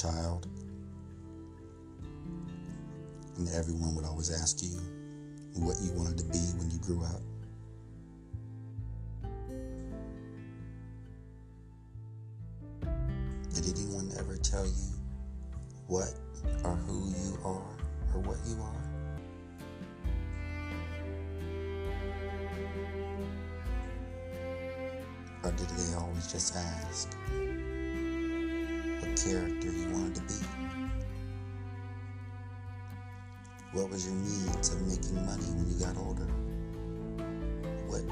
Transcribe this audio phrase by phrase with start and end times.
[0.00, 0.46] child,
[3.36, 4.78] and everyone would always ask you
[5.54, 7.20] what you wanted to be when you grew up?
[13.52, 14.92] Did anyone ever tell you
[15.88, 16.14] what
[16.62, 17.74] or who you are
[18.14, 18.84] or what you are?
[25.42, 27.16] Or did they always just ask
[29.00, 30.34] what character you wanted to be?
[33.72, 36.26] What was your means of making money when you got older?
[37.86, 38.02] What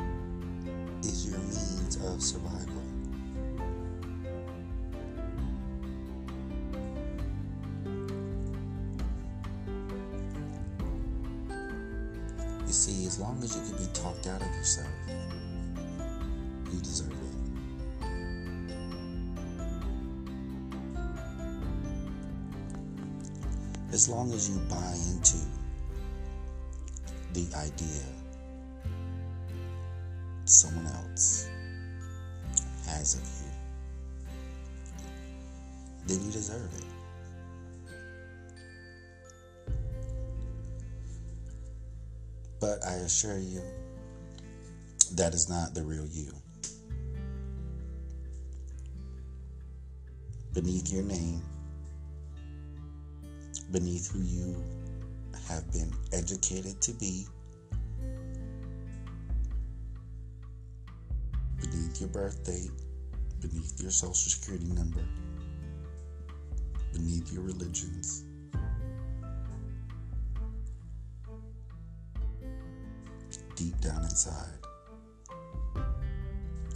[1.05, 2.83] is your means of survival?
[12.67, 14.89] You see, as long as you can be talked out of yourself,
[16.73, 17.26] you deserve it.
[23.93, 25.39] As long as you buy into
[27.33, 28.03] the idea
[30.45, 31.49] someone else
[32.87, 33.53] has of you,
[36.07, 36.85] then you deserve it.
[42.61, 43.63] But I assure you,
[45.13, 46.33] that is not the real you.
[50.53, 51.43] Beneath your name,
[53.71, 54.63] beneath who you
[55.49, 57.27] have been educated to be,
[61.61, 62.71] beneath your birth date,
[63.41, 65.05] beneath your social security number,
[66.93, 68.25] beneath your religions,
[73.57, 74.59] deep down inside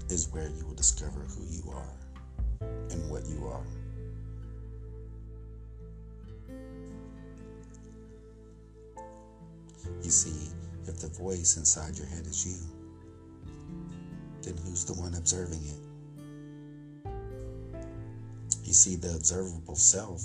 [0.08, 1.94] is where you will discover who you are
[2.90, 3.79] and what you are.
[10.10, 10.50] See,
[10.88, 12.56] if the voice inside your head is you,
[14.42, 17.10] then who's the one observing it?
[18.64, 20.20] You see, the observable self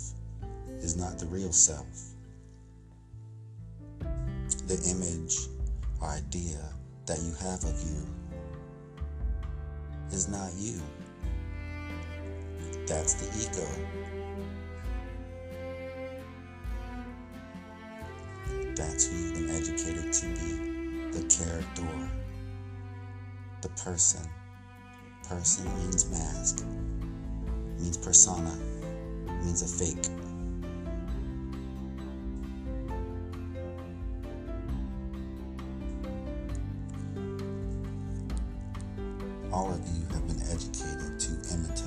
[0.79, 1.85] is not the real self.
[4.65, 5.37] The image
[6.01, 6.57] or idea
[7.05, 8.07] that you have of you
[10.11, 10.81] is not you.
[12.87, 13.67] That's the ego.
[18.75, 22.09] That's who you've been educated to be the character,
[23.61, 24.21] the person.
[25.27, 26.65] Person means mask,
[27.79, 28.55] means persona,
[29.43, 30.05] means a fake.
[39.51, 41.84] All of you have been educated to imitate.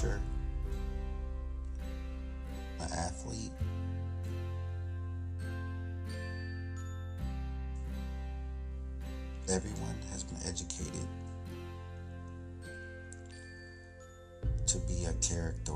[0.00, 0.20] Teacher,
[2.80, 3.52] an athlete.
[9.48, 11.06] Everyone has been educated
[14.66, 15.72] to be a character.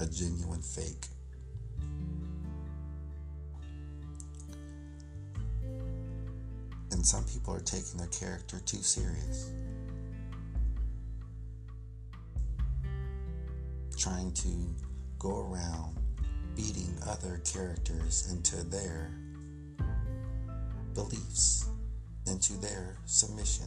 [0.00, 1.06] A genuine fake.
[7.00, 9.52] And some people are taking their character too serious.
[13.96, 14.48] Trying to
[15.18, 15.96] go around
[16.54, 19.12] beating other characters into their
[20.92, 21.70] beliefs,
[22.26, 23.64] into their submission.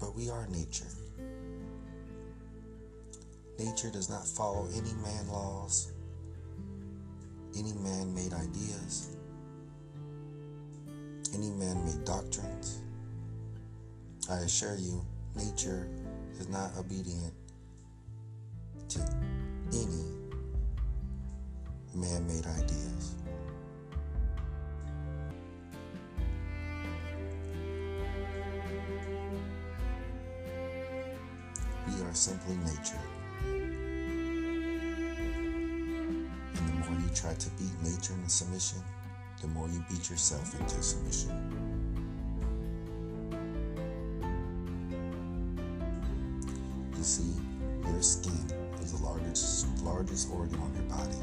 [0.00, 0.86] But we are nature.
[3.58, 5.90] Nature does not follow any man laws,
[7.56, 9.16] any man made ideas,
[11.34, 12.82] any man made doctrines.
[14.30, 15.88] I assure you, nature
[16.38, 17.34] is not obedient
[18.90, 19.00] to
[19.72, 20.04] any
[21.96, 23.16] man made ideas.
[31.88, 33.17] We are simply nature.
[37.08, 38.78] You try to beat nature into submission,
[39.40, 41.30] the more you beat yourself into submission.
[46.96, 47.32] You see,
[47.86, 48.44] your skin
[48.82, 51.16] is the largest largest organ on your body.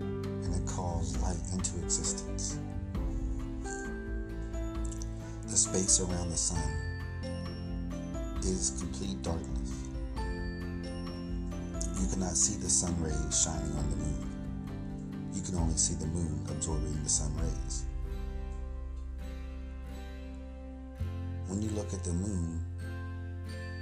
[0.00, 2.58] And it calls light into existence.
[3.62, 6.62] The space around the sun
[8.40, 9.88] is complete darkness.
[12.00, 14.27] You cannot see the sun rays shining on the moon.
[15.48, 17.86] Can only see the moon absorbing the sun rays.
[21.46, 22.62] When you look at the moon,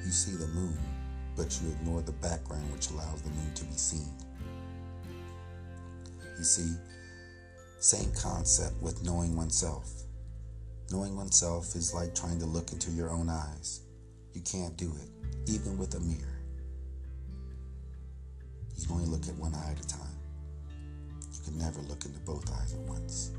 [0.04, 0.78] you see the moon,
[1.34, 4.12] but you ignore the background which allows the moon to be seen.
[6.38, 6.76] You see,
[7.80, 9.90] same concept with knowing oneself.
[10.92, 13.80] Knowing oneself is like trying to look into your own eyes.
[14.34, 16.42] You can't do it, even with a mirror.
[18.76, 20.15] You can only look at one eye at a time.
[21.46, 23.30] Can never look into both eyes at once.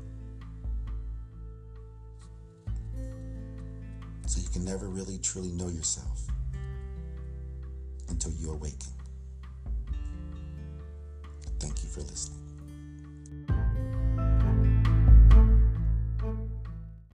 [4.26, 6.26] So you can never really truly know yourself
[8.08, 8.78] until you awaken.
[11.60, 12.47] Thank you for listening.